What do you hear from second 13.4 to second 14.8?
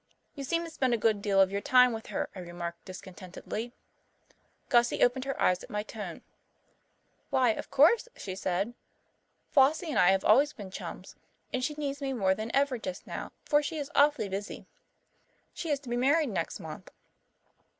for she is awfully busy.